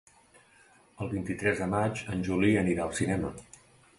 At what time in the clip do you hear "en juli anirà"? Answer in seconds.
2.15-2.87